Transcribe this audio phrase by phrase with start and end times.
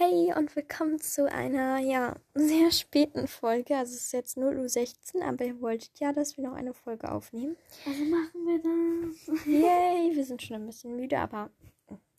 [0.00, 3.76] Hey und willkommen zu einer, ja, sehr späten Folge.
[3.76, 7.10] Also es ist jetzt 0.16 Uhr, aber ihr wolltet ja, dass wir noch eine Folge
[7.10, 7.56] aufnehmen.
[7.84, 9.44] Also machen wir das.
[9.44, 11.50] Yay, wir sind schon ein bisschen müde, aber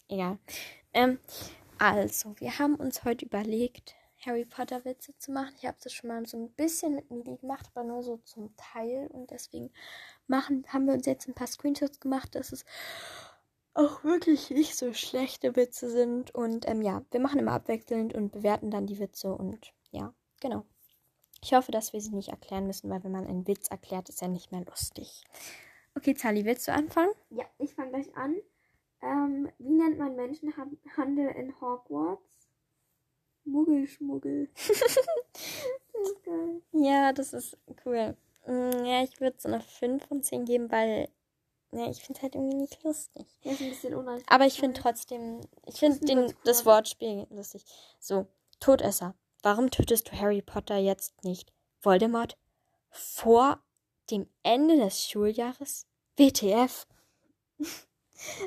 [0.09, 0.39] egal.
[0.93, 1.19] Ähm,
[1.77, 5.53] also, wir haben uns heute überlegt, Harry Potter Witze zu machen.
[5.57, 8.53] Ich habe das schon mal so ein bisschen mit Mili gemacht, aber nur so zum
[8.57, 9.07] Teil.
[9.07, 9.71] Und deswegen
[10.27, 12.65] machen, haben wir uns jetzt ein paar Screenshots gemacht, dass es
[13.79, 16.33] auch wirklich nicht so schlechte Witze sind.
[16.35, 19.33] Und ähm, ja, wir machen immer abwechselnd und bewerten dann die Witze.
[19.33, 20.65] Und ja, genau.
[21.41, 24.21] Ich hoffe, dass wir sie nicht erklären müssen, weil wenn man einen Witz erklärt, ist
[24.21, 25.23] er nicht mehr lustig.
[25.95, 27.11] Okay, Sally, willst du anfangen?
[27.29, 28.35] Ja, ich fange gleich an.
[29.01, 32.49] Ähm, wie nennt man Menschenhandel in Hogwarts?
[33.45, 34.49] Muggelschmuggel.
[34.53, 36.61] das ist geil.
[36.73, 38.17] Ja, das ist cool.
[38.45, 41.09] Mm, Ja, ich würde so eine 5 von 10 geben, weil
[41.71, 43.25] ja, ich finde es halt irgendwie nicht lustig.
[43.43, 44.25] Der ist ein bisschen unangenehm.
[44.27, 46.65] Aber ich finde trotzdem, ich finde das.
[46.65, 47.63] Wortspiel lustig.
[47.99, 48.27] So,
[48.59, 49.15] Todesser.
[49.41, 51.53] Warum tötest du Harry Potter jetzt nicht?
[51.81, 52.37] Voldemort?
[52.89, 53.63] Vor
[54.09, 55.87] dem Ende des Schuljahres?
[56.17, 56.87] WTF?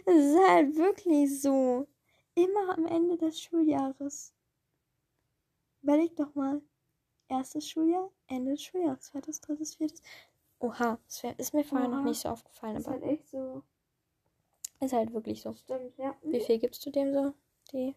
[0.05, 1.89] Es ist halt wirklich so.
[2.35, 4.35] Immer am Ende des Schuljahres.
[5.83, 6.61] Überleg doch mal.
[7.29, 10.03] Erstes Schuljahr, Ende des Schuljahres, zweites, drittes, viertes.
[10.63, 12.05] Oha, das wär, ist mir vorher noch Oha.
[12.05, 13.63] nicht so aufgefallen, ist aber halt echt so.
[14.81, 15.53] ist halt wirklich so.
[15.55, 16.17] Stimmt, ja.
[16.23, 17.35] Wie viel gibst du dem so?
[17.73, 17.95] Die?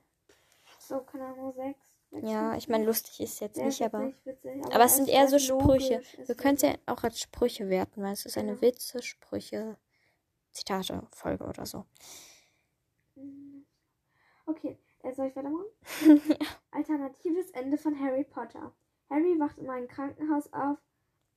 [0.80, 1.80] So, keine Ahnung, sechs.
[2.11, 4.07] sechs, Ja, fünf, ich meine, lustig ist jetzt Der nicht, ist aber.
[4.07, 5.95] witzig, witzig, Aber es sind eher so ist Sprüche.
[6.17, 8.61] ist Wir können es ja auch als Sprüche werten, weil es ist eine Genau.
[8.61, 9.77] Witze, Sprüche,
[10.52, 11.85] Zitate, Folge oder so.
[13.16, 13.66] Mhm.
[14.47, 15.66] Okay, äh, soll ich weitermachen?
[16.72, 18.73] Alternatives Ende von Harry Potter.
[19.09, 20.77] Harry wacht in einem Krankenhaus auf.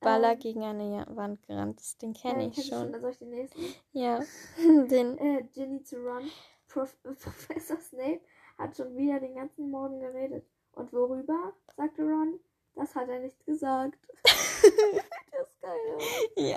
[0.01, 1.81] Baller ähm, gegen eine Wand gerannt.
[1.81, 2.93] Das, Den kenne den ich schon.
[2.93, 3.61] Dann soll ich den nächsten?
[3.93, 4.21] Ja,
[4.59, 5.19] den.
[5.19, 6.31] Äh, Ginny zu Ron.
[6.69, 8.21] Prof Professor Snape
[8.59, 10.45] hat schon wieder den ganzen Morgen geredet.
[10.73, 11.53] Und worüber?
[11.77, 12.39] sagte Ron.
[12.75, 13.99] Das hat er nicht gesagt.
[14.23, 15.81] das ist geil.
[15.97, 16.43] oder?
[16.43, 16.57] Ja.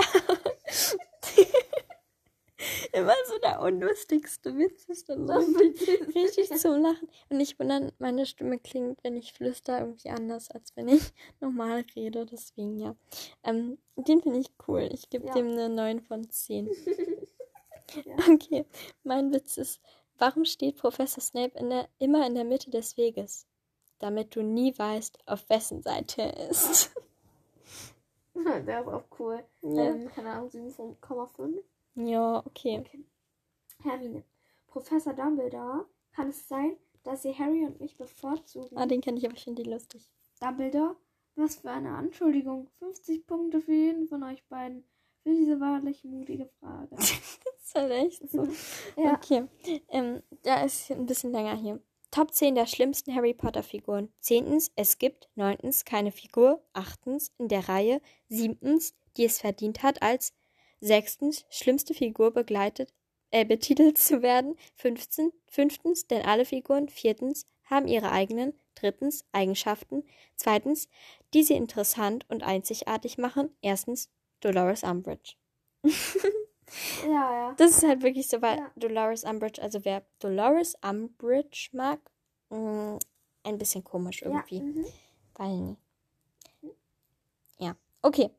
[2.93, 5.33] Immer so der unlustigste Witz ist dann so
[6.15, 7.07] richtig, zum Lachen.
[7.29, 11.85] Und ich wundere, meine Stimme klingt, wenn ich flüster, irgendwie anders, als wenn ich normal
[11.95, 12.25] rede.
[12.25, 12.95] Deswegen ja.
[13.43, 14.89] Ähm, den finde ich cool.
[14.91, 15.33] Ich gebe Ja.
[15.33, 16.69] dem eine 9 von 10.
[18.05, 18.15] Ja.
[18.33, 18.65] Okay,
[19.03, 19.81] mein Witz ist,
[20.17, 23.45] warum steht Professor Snape in der, immer in der Mitte des Weges?
[23.99, 26.91] Damit du nie weißt, auf wessen Seite er ist.
[28.33, 29.43] Der ist auch cool.
[29.61, 29.83] ja.
[29.89, 31.61] Ähm, keine Ahnung, 7,5.
[31.95, 32.79] Ja, okay.
[32.79, 33.05] Okay.
[33.83, 34.23] Hermine.
[34.67, 38.77] Professor Dumbledore, kann es sein, dass Sie Harry und mich bevorzugen?
[38.77, 40.09] Ah, den kenne ich, aber ich finde die lustig.
[40.39, 40.95] Dumbledore,
[41.35, 42.69] was für eine Anschuldigung.
[42.79, 44.83] 50 Punkte für jeden von euch beiden.
[45.23, 46.95] Für diese wahrlich mutige Frage.
[47.63, 48.45] Das ist halt echt so.
[49.01, 49.13] ja.
[49.13, 49.47] Okay,
[49.87, 51.79] ähm, da ist ein bisschen länger hier.
[52.09, 54.11] Top 10 der schlimmsten Harry Potter Figuren.
[54.19, 55.29] Zehntens, es gibt.
[55.35, 56.61] Neuntens, keine Figur.
[56.73, 58.01] Achtens, in der Reihe.
[58.27, 60.33] Siebtens, die es verdient hat, als
[60.81, 62.93] sechstens, schlimmste Figur begleitet,
[63.31, 64.57] äh, betitelt zu werden.
[64.75, 66.89] Fünftens, fünftens, denn alle Figuren.
[66.89, 68.53] Viertens, haben ihre eigenen.
[68.75, 70.03] Drittens, Eigenschaften.
[70.35, 70.89] Zweitens,
[71.33, 73.55] die sie interessant und einzigartig machen.
[73.61, 74.09] Erstens,
[74.41, 75.35] Dolores Umbridge.
[77.03, 77.09] Ja,
[77.49, 77.53] ja.
[77.57, 78.71] Das ist halt wirklich so, weil Ja.
[78.77, 81.99] Dolores Umbridge, also wer Dolores Umbridge mag,
[82.49, 82.97] mh,
[83.43, 84.57] ein bisschen komisch irgendwie.
[84.57, 84.85] Ja, mhm.
[85.35, 85.77] Weil nie.
[87.59, 88.29] Ja, okay.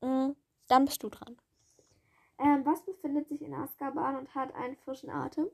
[0.00, 0.34] Mh,
[0.68, 1.36] dann bist du dran.
[2.40, 5.48] Ähm, was befindet sich in Azkaban und hat einen frischen Atem?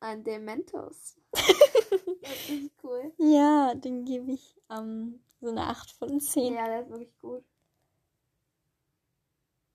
[0.00, 1.16] Ein Dementos.
[1.32, 3.12] das ist cool.
[3.18, 6.54] Ja, den gebe ich ähm, so eine 8 von 10.
[6.54, 7.44] Ja, der ist wirklich gut.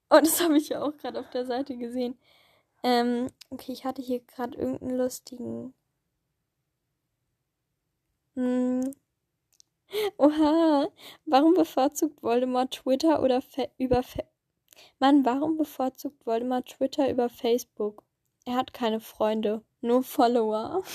[0.10, 2.18] Oh, das habe ich ja auch gerade auf der Seite gesehen.
[2.84, 5.74] Ähm, okay, ich hatte hier gerade irgendeinen lustigen.
[8.36, 8.94] Hm.
[10.18, 10.88] Oha,
[11.26, 13.42] warum bevorzugt Voldemort Twitter oder
[13.78, 14.24] über Fa
[15.00, 18.04] Mann, warum bevorzugt Voldemort Twitter über Facebook?
[18.46, 20.84] Er hat keine Freunde, nur Follower.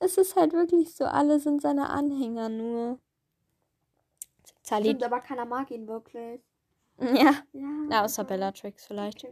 [0.00, 2.98] Es ist halt wirklich so, alle sind seine Anhänger nur.
[4.62, 4.86] Sally.
[4.86, 6.40] Stimmt, aber keiner mag ihn wirklich.
[7.00, 7.68] Ja, Ja.
[7.88, 9.24] na, außer Bellatrix vielleicht.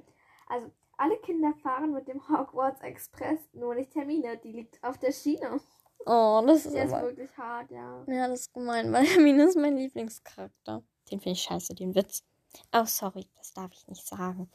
[0.47, 5.11] Also, alle Kinder fahren mit dem Hogwarts Express, nur nicht Hermine, die liegt auf der
[5.11, 5.61] Schiene.
[6.07, 8.05] Oh, das ist ist wirklich hart, ja.
[8.07, 10.83] Ja, das ist gemein, weil Hermine ist mein Lieblingscharakter.
[11.11, 12.23] Den finde ich scheiße, den Witz.
[12.73, 14.51] Oh, sorry, das darf ich nicht sagen.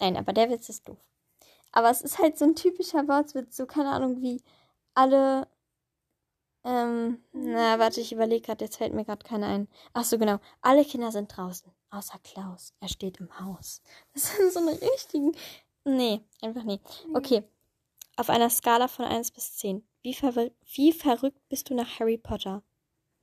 [0.00, 0.98] Nein, aber der Witz ist doof.
[1.72, 4.42] Aber es ist halt so ein typischer Wortwitz, so keine Ahnung, wie
[4.94, 5.48] alle.
[6.64, 9.68] Ähm, na, warte, ich überlege gerade, jetzt fällt mir gerade keiner ein.
[9.94, 10.38] Ach so, genau.
[10.60, 12.74] Alle Kinder sind draußen, außer Klaus.
[12.80, 13.82] Er steht im Haus.
[14.14, 15.32] Das sind so eine richtigen.
[15.84, 16.80] Nee, einfach nee.
[17.14, 17.42] Okay.
[18.16, 19.82] Auf einer Skala von 1 bis 10.
[20.02, 22.62] Wie, verwir- wie verrückt bist du nach Harry Potter?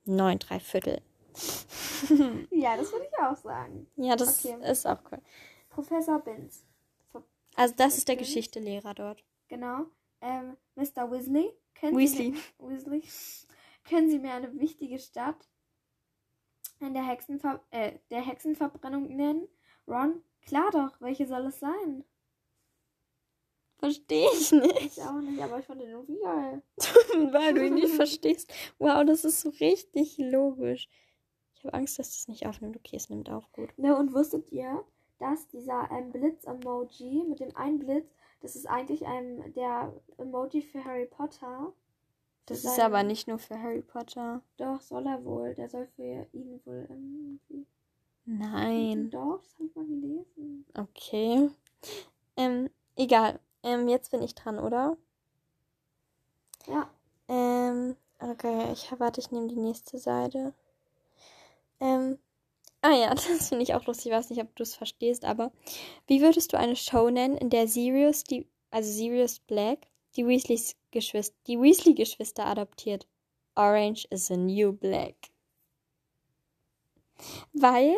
[0.04, 1.02] 9, 3 Viertel.
[2.50, 3.86] Ja, das würde ich auch sagen.
[3.96, 4.56] Ja, das Okay.
[4.70, 5.20] ist auch cool.
[5.68, 6.64] Professor Binz.
[7.54, 8.16] Also das ist der.
[8.16, 9.24] Geschichtelehrer dort.
[9.48, 9.86] Genau.
[10.20, 11.10] Ähm, Mr.
[11.10, 11.52] Weasley.
[11.74, 12.30] Können Sie Weasley.
[12.30, 12.40] mir,
[12.70, 13.02] Weasley.
[13.88, 15.48] Können Sie mir eine wichtige Stadt
[16.80, 19.48] in der, Hexenver äh, der Hexenverbrennung nennen?
[19.86, 21.00] Ron, klar doch.
[21.00, 22.04] Welche soll es sein?
[23.78, 24.80] Verstehe ich nicht.
[24.98, 26.62] Ich auch nicht, aber ich fand den irgendwie geil.
[27.32, 28.52] Weil du ihn nicht verstehst.
[28.78, 30.88] Wow, das ist so richtig logisch.
[31.58, 32.76] Ich habe Angst, dass das nicht aufnimmt.
[32.76, 33.50] Okay, es nimmt auf.
[33.52, 33.76] Gut.
[33.76, 34.84] Ne, und wusstet ihr,
[35.18, 38.06] dass dieser ähm, Blitz-Emoji mit dem einen Blitz,
[38.40, 41.72] das ist eigentlich ein, der Emoji für Harry Potter.
[42.46, 44.40] Das ist aber nicht nur für Harry Potter.
[44.56, 45.54] Doch, soll er wohl.
[45.54, 47.66] Der soll für ihn wohl ähm, irgendwie.
[48.24, 49.10] Nein.
[49.10, 50.64] Doch, das habe ich mal gelesen.
[50.74, 51.50] Okay.
[52.36, 53.40] Ähm, egal.
[53.64, 54.96] Ähm, jetzt bin ich dran, oder?
[56.68, 56.88] Ja.
[57.26, 60.54] Ähm, okay, ich warte, ich nehme die nächste Seite.
[61.80, 62.18] Ähm,
[62.82, 64.06] ah ja, das finde ich auch lustig.
[64.06, 65.52] Ich weiß nicht, ob du es verstehst, aber
[66.06, 69.86] wie würdest du eine Show nennen, in der Sirius, die, also Sirius Black,
[70.16, 73.06] die Weasleys Geschwister, die Weasley-Geschwister adoptiert?
[73.54, 75.14] Orange is the new black.
[77.52, 77.96] Weil,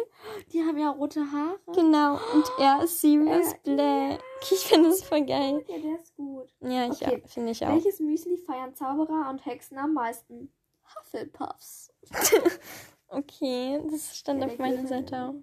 [0.52, 1.58] Die haben ja rote Haare.
[1.74, 4.22] genau, und er ist Sirius Äh, Black.
[4.50, 5.62] Ich finde das voll geil.
[5.68, 6.48] Ja, der ist gut.
[6.60, 7.22] Ja, ich Okay.
[7.26, 7.74] finde ich auch.
[7.74, 10.50] Welches Müsli feiern Zauberer und Hexen am meisten?
[10.96, 11.92] Hufflepuffs.
[13.10, 14.86] Okay, das stand Ja, auf meiner.
[14.86, 15.34] Seite auch.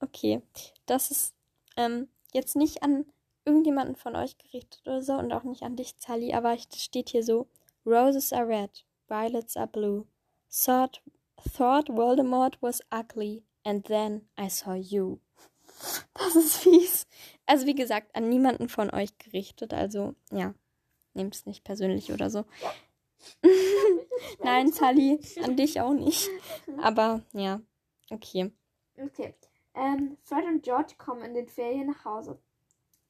[0.00, 0.40] Okay,
[0.86, 1.34] das ist
[1.76, 3.04] ähm, jetzt nicht an
[3.44, 7.08] irgendjemanden von euch gerichtet oder so und auch nicht an dich, Sally, aber das steht
[7.08, 7.48] hier so:
[7.84, 10.06] Roses are red, violets are blue.
[10.50, 11.02] Thought,
[11.56, 15.18] thought Voldemort was ugly, and then I saw you.
[16.14, 17.06] Das ist fies.
[17.46, 20.54] Also wie gesagt, an niemanden von euch gerichtet, also ja,
[21.14, 22.44] nehmt es nicht persönlich oder so.
[24.42, 26.28] Nein, Sally, an dich auch nicht.
[26.80, 27.60] Aber ja,
[28.10, 28.52] okay.
[28.96, 29.34] Okay.
[29.74, 32.38] Ähm, Fred und George kommen in den Ferien nach Hause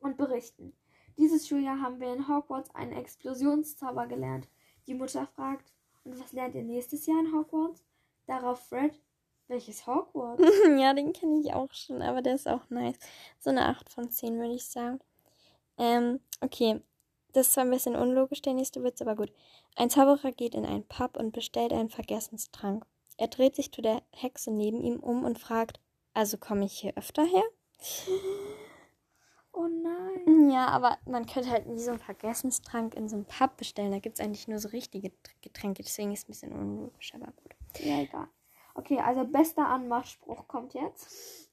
[0.00, 0.75] und berichten.
[1.16, 4.49] Dieses Schuljahr haben wir in Hogwarts einen Explosionszauber gelernt.
[4.87, 5.72] Die Mutter fragt,
[6.05, 7.84] und was lernt ihr nächstes Jahr in Hogwarts?
[8.26, 9.00] Darauf Fred,
[9.49, 10.43] welches Hogwarts?
[10.78, 12.99] ja, den kenne ich auch schon, aber der ist auch nice.
[13.38, 15.00] So eine 8 von 10, würde ich sagen.
[15.76, 16.81] Ähm, okay.
[17.32, 19.32] Das ist zwar ein bisschen unlogisch, der nächste Witz, aber gut.
[19.76, 22.84] Ein Zauberer geht in einen Pub und bestellt einen Vergessenstrank.
[23.16, 25.80] Er dreht sich zu der Hexe neben ihm um und fragt,
[26.14, 27.44] also komme ich hier öfter her?
[29.52, 30.50] Oh nein.
[30.50, 33.90] Ja, aber man könnte halt nie so einen Vergessenstrank in so einem Pub bestellen.
[33.90, 37.26] Da gibt es eigentlich nur so richtige Getränke, deswegen ist es ein bisschen unlogisch, aber
[37.26, 37.54] gut.
[37.81, 38.28] Ja, egal.
[38.74, 41.50] Okay, also bester Anmachspruch kommt jetzt.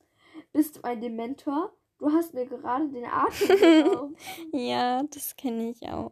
[0.53, 1.73] Bist du ein Dementor?
[2.05, 3.47] Du hast mir gerade den Atem
[3.83, 4.21] geraubt.
[4.51, 6.11] Ja, das kenne ich auch.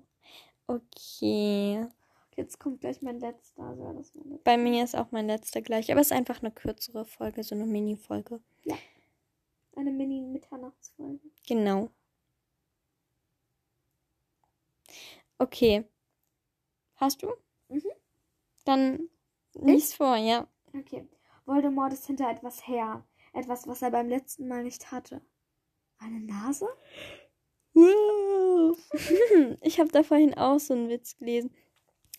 [0.65, 1.87] Okay.
[2.35, 3.61] Jetzt kommt gleich mein letzter.
[3.61, 4.19] Also mein letzter.
[4.43, 7.53] Bei mir ist auch mein letzter gleich, aber es ist einfach eine kürzere Folge, so
[7.53, 8.41] eine Mini-Folge.
[9.75, 11.19] Eine Mini-Mitternachtsfolge.
[11.47, 11.91] Genau.
[15.37, 15.87] Okay.
[16.95, 17.31] Hast du?
[17.69, 17.83] Mhm.
[18.65, 19.09] Dann
[19.53, 20.47] lies vor, ja.
[20.75, 21.07] Okay.
[21.45, 23.05] Voldemort ist hinter etwas her.
[23.31, 25.21] Etwas, was er beim letzten Mal nicht hatte.
[26.03, 26.67] Eine Nase?
[27.73, 28.77] Wow.
[29.61, 31.53] Ich habe da vorhin auch so einen Witz gelesen.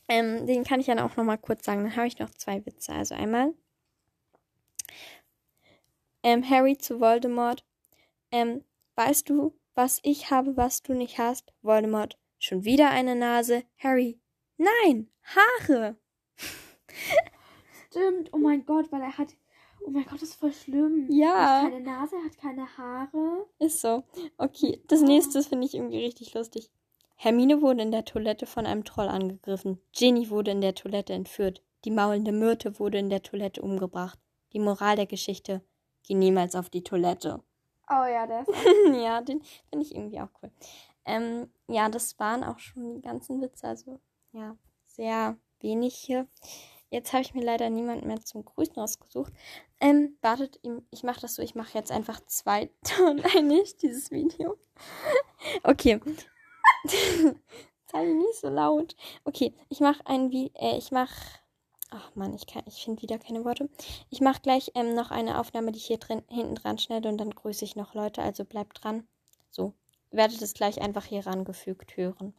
[0.09, 1.83] Ähm, den kann ich dann auch noch mal kurz sagen.
[1.83, 2.93] Dann habe ich noch zwei Witze.
[2.93, 3.55] Also einmal
[6.25, 7.65] ähm, Harry zu Voldemort.
[8.33, 8.65] Ähm,
[8.97, 11.53] weißt du, was ich habe, was du nicht hast?
[11.63, 12.19] Voldemort.
[12.39, 13.65] Schon wieder eine Nase.
[13.79, 14.19] Harry.
[14.57, 15.97] Nein, Haare.
[17.91, 18.33] Stimmt.
[18.33, 19.37] Oh mein Gott, weil er hat.
[19.87, 21.09] Oh mein Gott, das ist voll schlimm.
[21.11, 21.63] Er Ja.
[21.63, 23.47] hat keine Nase, hat keine Haare.
[23.59, 24.03] Ist so.
[24.39, 26.71] Okay, das nächste finde ich irgendwie richtig lustig.
[27.17, 29.79] Hermine wurde in der Toilette von einem Troll angegriffen.
[29.93, 31.63] Ginny wurde in der Toilette entführt.
[31.85, 34.19] Die maulende Myrte wurde in der Toilette umgebracht.
[34.53, 35.63] Die Moral der Geschichte:
[36.07, 37.43] Geh niemals auf die Toilette.
[37.89, 38.49] Oh ja, der ist.
[39.05, 40.51] Ja, den finde ich irgendwie auch cool.
[41.05, 43.69] Ähm, ja, das waren auch schon die ganzen Witze.
[43.69, 44.01] Also,
[44.33, 46.27] ja, sehr wenig hier.
[46.95, 49.33] Jetzt habe ich mir leider niemanden mehr zum Grüßen rausgesucht.
[49.81, 50.61] Ähm, wartet,
[50.93, 52.71] ich mache das so, ich mache jetzt einfach zwei
[53.05, 54.57] und nicht dieses Video.
[55.65, 56.01] Okay.
[57.91, 58.95] Sei nicht so laut.
[59.25, 61.41] Okay, ich mache ein wie äh, ich mache
[61.91, 63.69] Ach man, ich ich finde wieder keine Worte.
[64.11, 67.19] Ich mache gleich ähm, noch eine Aufnahme, die ich hier drin hinten dran schneide und
[67.19, 69.09] dann grüße ich noch Leute, also bleibt dran.
[69.51, 69.75] So,
[70.13, 72.35] werdet es gleich einfach hier rangefügt hören.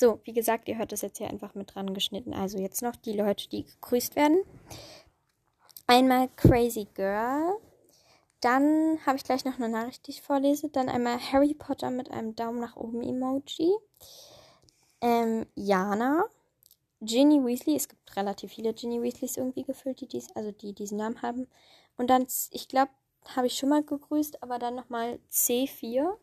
[0.00, 2.32] So, wie gesagt, ihr hört das jetzt hier einfach mit dran geschnitten.
[2.32, 4.42] Also jetzt noch die Leute, die gegrüßt werden.
[5.86, 7.58] Einmal Crazy Girl.
[8.40, 10.70] Dann habe ich gleich noch eine Nachricht, die ich vorlese.
[10.70, 13.76] Dann einmal Harry Potter mit einem Daumen nach oben Emoji.
[15.02, 16.24] ähm, Jana,
[17.02, 17.76] Ginny Weasley.
[17.76, 21.46] Es gibt relativ viele Ginny Weasleys irgendwie gefüllt, die dies, also die diesen Namen haben.
[21.98, 22.90] Und dann, ich glaube,
[23.36, 26.16] habe ich schon mal gegrüßt, aber dann nochmal C4.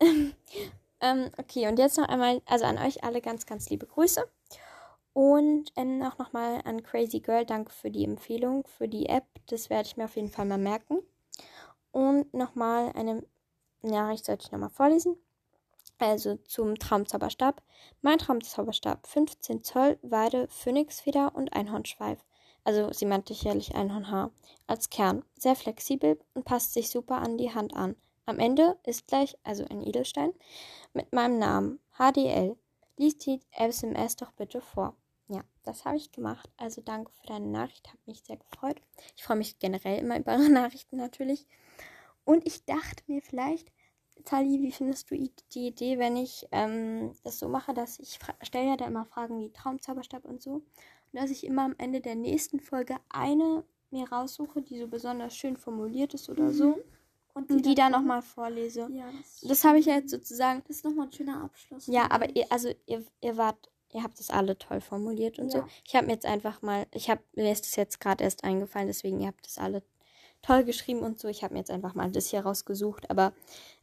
[1.02, 4.24] ähm, okay, und jetzt noch einmal, also an euch alle ganz, ganz liebe Grüße.
[5.12, 9.26] Und ähm, auch nochmal an Crazy Girl, danke für die Empfehlung, für die App.
[9.48, 11.00] Das werde ich mir auf jeden Fall mal merken.
[11.90, 13.22] Und nochmal eine
[13.82, 15.16] Nachricht sollte ich nochmal vorlesen.
[15.98, 17.62] Also zum Traumzauberstab.
[18.00, 22.24] Mein Traumzauberstab 15 Zoll, Weide, Phönixfeder und Einhornschweif.
[22.64, 24.30] Also sie meinte sicherlich Einhornhaar.
[24.66, 25.24] Als Kern.
[25.36, 27.96] Sehr flexibel und passt sich super an die Hand an.
[28.24, 30.32] Am Ende ist gleich, also ein Edelstein,
[30.94, 31.80] mit meinem Namen.
[31.98, 32.56] HDL.
[32.96, 34.96] Lies die SMS doch bitte vor.
[35.28, 36.50] Ja, das habe ich gemacht.
[36.56, 38.80] Also danke für deine Nachricht, hat mich sehr gefreut.
[39.16, 41.46] Ich freue mich generell immer über Nachrichten natürlich.
[42.24, 43.72] Und ich dachte mir vielleicht,
[44.24, 45.16] Tali, wie findest du
[45.52, 49.40] die Idee, wenn ich ähm, das so mache, dass ich stelle ja da immer Fragen
[49.40, 50.64] wie Traumzauberstab und so, und
[51.12, 55.56] dass ich immer am Ende der nächsten Folge eine mir raussuche, die so besonders schön
[55.56, 56.52] formuliert ist oder mhm.
[56.52, 56.78] so.
[57.34, 58.88] Und die, die dann, dann nochmal vorlese.
[58.92, 60.62] Ja, das, das habe ich ja jetzt sozusagen.
[60.66, 61.86] Das ist nochmal ein schöner Abschluss.
[61.86, 65.60] Ja, aber ihr, also ihr, ihr wart, ihr habt das alle toll formuliert und ja.
[65.60, 65.66] so.
[65.86, 68.88] Ich habe mir jetzt einfach mal, ich habe mir ist das jetzt gerade erst eingefallen,
[68.88, 69.82] deswegen ihr habt das alle
[70.42, 71.28] toll geschrieben und so.
[71.28, 73.10] Ich habe mir jetzt einfach mal das hier rausgesucht.
[73.10, 73.32] Aber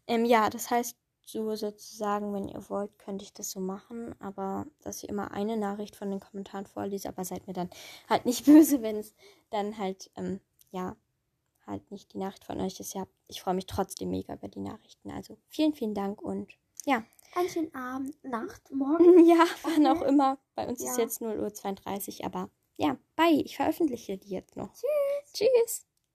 [0.08, 4.16] ähm, ja, das heißt, so sozusagen, wenn ihr wollt, könnte ich das so machen.
[4.20, 7.70] Aber dass ich immer eine Nachricht von den Kommentaren vorlese, aber seid mir dann
[8.10, 9.14] halt nicht böse, wenn es
[9.50, 10.40] dann halt, ähm,
[10.72, 10.96] ja,
[11.70, 12.94] halt nicht die Nachricht von euch ist.
[12.94, 15.12] Ja, ich freue mich trotzdem mega über die Nachrichten.
[15.12, 16.52] Also vielen, vielen Dank und
[16.86, 17.04] ja.
[17.36, 19.26] Einen schönen Abend, Nacht, Morgen.
[19.26, 20.40] Ja, wann auch immer.
[20.56, 20.92] Bei uns ja.
[20.92, 23.42] ist jetzt 0.32 Uhr, aber ja, bye.
[23.44, 24.74] Ich veröffentliche die jetzt noch.
[24.74, 25.34] Tschüss.
[25.34, 25.89] Tschüss.